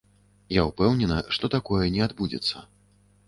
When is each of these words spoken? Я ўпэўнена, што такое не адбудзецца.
Я 0.55 0.61
ўпэўнена, 0.69 1.17
што 1.37 1.51
такое 1.55 1.85
не 1.97 2.01
адбудзецца. 2.07 2.65